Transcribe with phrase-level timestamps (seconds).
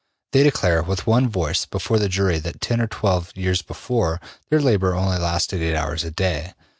[0.31, 4.59] They declare with one voice before the jury that ten or twelve years before, their
[4.59, 6.55] labor only lasted eight hours a day.